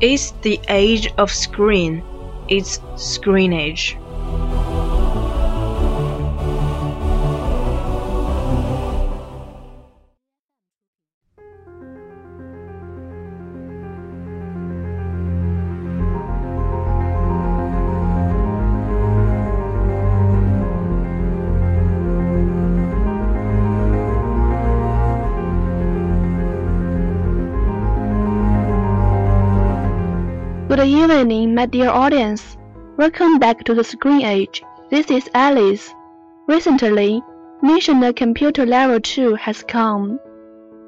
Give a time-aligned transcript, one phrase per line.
[0.00, 2.04] It's the age of screen.
[2.48, 3.52] It's screen
[30.76, 32.58] Good evening, my dear audience.
[32.98, 34.62] Welcome back to the Screen Age.
[34.90, 35.94] This is Alice.
[36.46, 37.22] Recently,
[37.62, 40.20] National Computer Level 2 has come.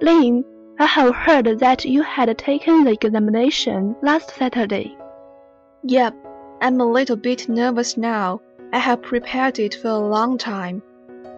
[0.02, 0.44] Lin,
[0.78, 4.94] I have heard that you had taken the examination last Saturday.
[5.84, 6.14] Yep,
[6.60, 8.42] I'm a little bit nervous now.
[8.74, 10.82] I have prepared it for a long time.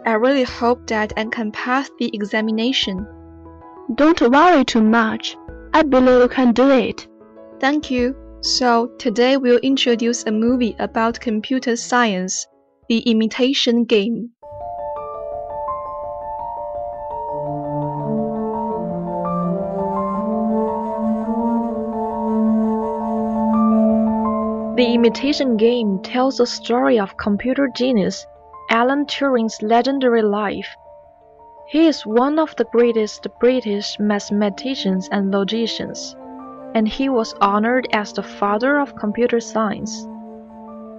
[0.05, 3.07] I really hope that I can pass the examination.
[3.95, 5.37] Don't worry too much.
[5.73, 7.07] I believe you can do it.
[7.61, 8.17] Thank you.
[8.43, 12.47] So, today we'll introduce a movie about computer science,
[12.89, 14.31] The Imitation Game.
[24.77, 28.25] The Imitation Game tells the story of computer genius
[28.71, 30.75] Alan Turing's legendary life.
[31.69, 36.17] He is one of the greatest British mathematicians and logicians,
[36.75, 40.07] and he was honored as the father of computer science.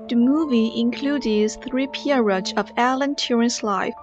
[0.09, 3.93] The movie includes three periods of Alan Turing's life.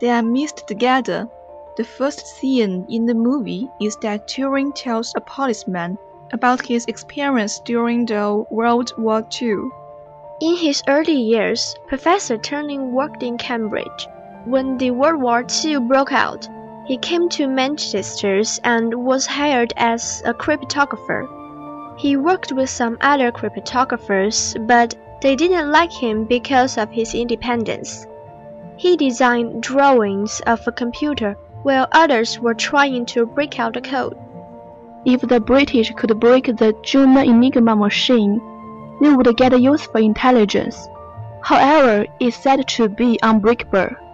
[0.00, 1.28] They are mixed together.
[1.76, 5.98] The first scene in the movie is that Turing tells a policeman
[6.32, 9.56] about his experience during the World War II.
[10.40, 14.08] In his early years, Professor Turing worked in Cambridge.
[14.44, 16.48] When the World War II broke out,
[16.86, 21.26] he came to Manchester and was hired as a cryptographer.
[21.98, 28.06] He worked with some other cryptographers, but they didn't like him because of his independence.
[28.76, 34.16] He designed drawings of a computer while others were trying to break out the code.
[35.04, 38.40] If the British could break the German Enigma machine,
[39.00, 40.88] they would get useful intelligence.
[41.42, 44.05] However, it's said to be unbreakable.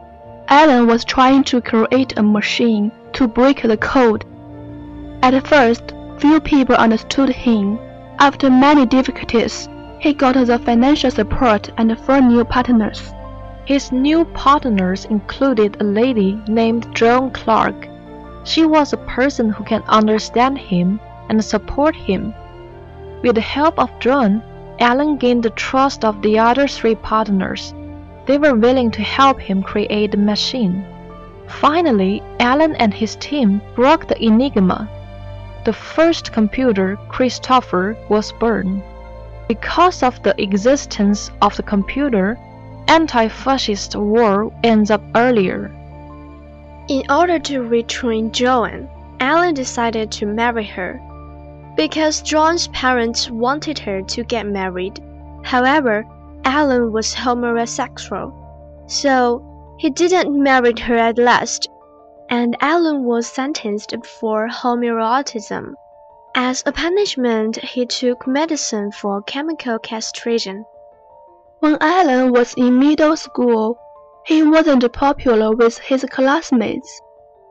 [0.48, 4.24] Alan was trying to create a machine to break the code.
[5.22, 7.78] At first, few people understood him.
[8.18, 9.68] After many difficulties,
[9.98, 13.12] he got the financial support and four new partners.
[13.64, 17.88] His new partners included a lady named Joan Clarke.
[18.44, 20.98] She was a person who can understand him
[21.28, 22.34] and support him.
[23.22, 24.42] With the help of Joan,
[24.80, 27.72] Alan gained the trust of the other three partners.
[28.32, 30.86] They were willing to help him create the machine.
[31.60, 34.88] Finally, Alan and his team broke the enigma.
[35.66, 38.82] The first computer, Christopher, was born.
[39.48, 42.38] Because of the existence of the computer,
[42.88, 45.70] anti-fascist war ends up earlier.
[46.88, 48.88] In order to retrain Joan,
[49.20, 50.98] Alan decided to marry her.
[51.76, 55.04] Because Joan's parents wanted her to get married.
[55.42, 56.06] However,
[56.44, 58.32] Ellen was homosexual,
[58.86, 59.42] so
[59.78, 61.68] he didn't marry her at last,
[62.28, 65.74] and Alan was sentenced for homoerotism.
[66.34, 70.64] As a punishment, he took medicine for chemical castration.
[71.60, 73.78] When Alan was in middle school,
[74.24, 77.00] he wasn't popular with his classmates.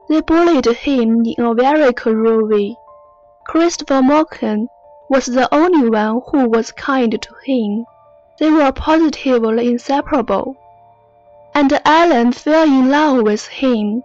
[0.09, 2.75] They bullied him in a very cruel way.
[3.47, 4.67] Christopher Morcom
[5.09, 7.85] was the only one who was kind to him.
[8.39, 10.57] They were positively inseparable.
[11.53, 14.03] And Alan fell in love with him.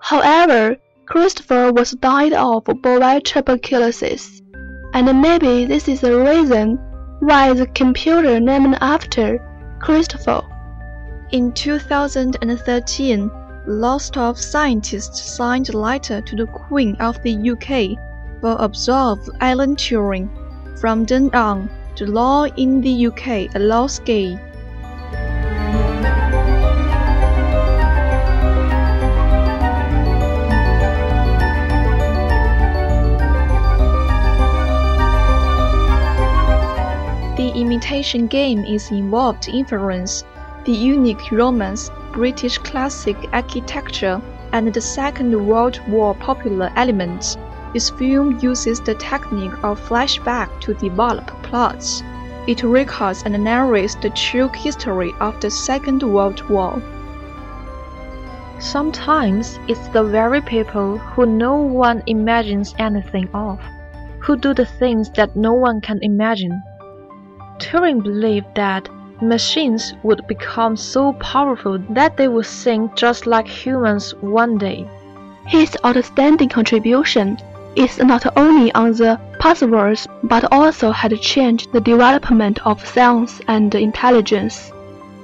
[0.00, 4.42] However, Christopher was died of bovine tuberculosis,
[4.94, 6.78] and maybe this is the reason
[7.20, 9.38] why the computer named after
[9.80, 10.42] Christopher.
[11.30, 13.30] In 2013,
[13.66, 17.98] lots of scientists signed a letter to the Queen of the UK
[18.40, 20.28] for absolve Alan Turing.
[20.80, 24.36] From then on, the law in the UK allows gay
[37.36, 40.24] The imitation game is involved inference,
[40.64, 44.20] the unique romance, British classic architecture,
[44.52, 47.36] and the Second World War popular elements.
[47.72, 52.02] This film uses the technique of flashback to develop plots.
[52.48, 56.82] It records and narrates the true history of the Second World War.
[58.58, 63.60] Sometimes it's the very people who no one imagines anything of,
[64.18, 66.60] who do the things that no one can imagine.
[67.58, 68.88] Turing believed that
[69.22, 74.84] machines would become so powerful that they would think just like humans one day.
[75.46, 77.38] His outstanding contribution
[77.76, 83.74] is not only on the passwords but also had changed the development of science and
[83.74, 84.72] intelligence.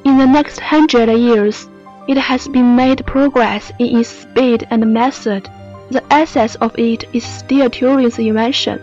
[0.04, 1.66] In the next hundred years,
[2.06, 5.48] it has been made progress in its speed and method.
[5.90, 8.78] The essence of it is still Turing's invention.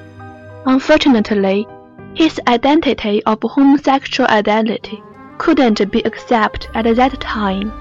[0.66, 1.68] Unfortunately,
[2.16, 5.04] his identity of homosexual identity
[5.38, 7.72] couldn't be accepted at that time.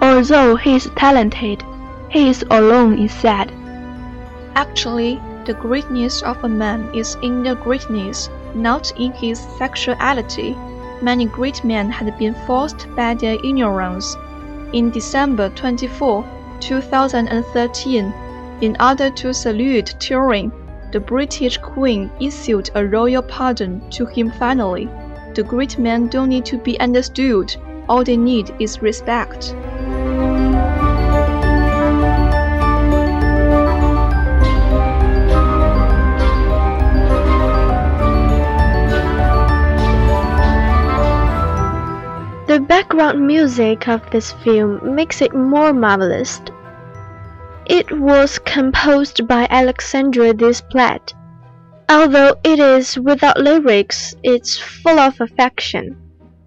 [0.00, 1.62] Although he is talented,
[2.08, 3.52] he is alone inside.
[4.56, 10.56] Actually, the greatness of a man is in the greatness, not in his sexuality.
[11.02, 14.16] Many great men had been forced by their ignorance.
[14.72, 16.24] In December 24,
[16.60, 18.12] 2013,
[18.60, 20.50] in order to salute Turing,
[20.92, 24.88] the British Queen issued a royal pardon to him finally.
[25.34, 27.54] The great men don't need to be understood,
[27.88, 29.54] all they need is respect.
[42.68, 46.40] Background music of this film makes it more marvelous.
[47.66, 51.12] It was composed by Alexandre Desplat.
[51.90, 55.96] Although it is without lyrics, it's full of affection,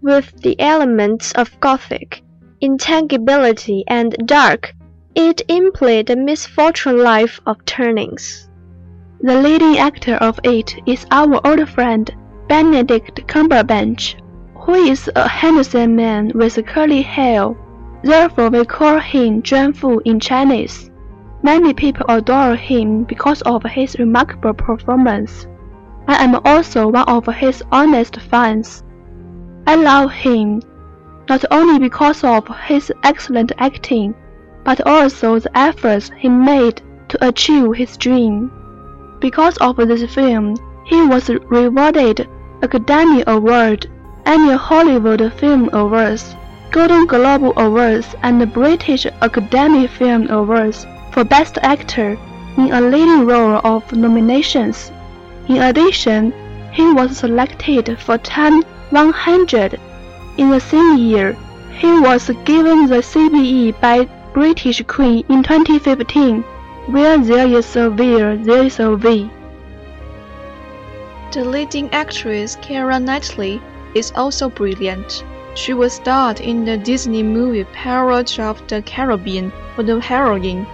[0.02, 2.24] with the elements of gothic,
[2.62, 4.74] intangibility, and dark.
[5.14, 8.50] It implied the misfortune life of Turing's.
[9.22, 12.10] The leading actor of it is our old friend
[12.48, 14.16] Benedict Cumberbatch,
[14.68, 17.56] who is a handsome man with curly hair.
[18.04, 20.92] Therefore, we call him Juan Fu in Chinese.
[21.42, 25.48] Many people adore him because of his remarkable performance.
[26.06, 28.84] I am also one of his honest fans.
[29.66, 30.62] I love him
[31.30, 34.16] not only because of his excellent acting,
[34.66, 38.52] but also the efforts he made to achieve his dream.
[39.22, 42.28] Because of this film, he was rewarded
[42.62, 43.88] Academy Award,
[44.28, 46.36] Annual Hollywood Film Awards,
[46.72, 52.18] Golden Globe Awards, and British Academy Film Awards for Best Actor
[52.58, 54.92] in a leading role of nominations.
[55.48, 56.34] In addition,
[56.74, 59.80] he was selected for Time 100.
[60.36, 61.38] In the same year,
[61.72, 66.44] he was given the CBE by British Queen in 2015.
[66.88, 69.30] Where there is a will, there is a way.
[71.32, 73.62] The leading actress Keira Knightley
[73.94, 75.24] is also brilliant.
[75.56, 80.68] She was starred in the Disney movie Pirates of the Caribbean for the heroine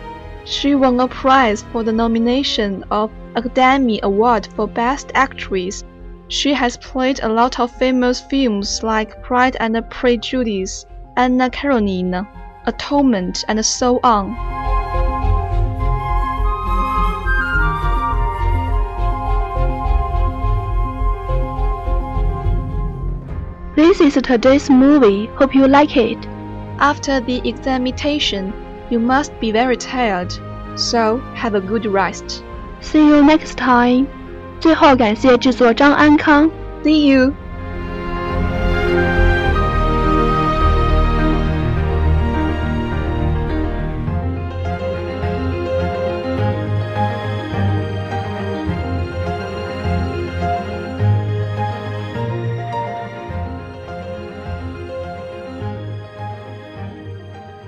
[0.45, 5.85] she won a prize for the nomination of Academy Award for Best Actress.
[6.27, 12.27] She has played a lot of famous films like Pride and Prejudice, Anna Karenina,
[12.65, 14.35] Atonement, and so on.
[23.76, 25.26] This is today's movie.
[25.36, 26.18] Hope you like it.
[26.78, 28.52] After the examination,
[28.90, 30.32] you must be very tired,
[30.76, 32.42] so have a good rest.
[32.80, 34.06] See you next time.
[34.60, 36.50] 最后感谢制作张安康。
[36.82, 37.32] See you.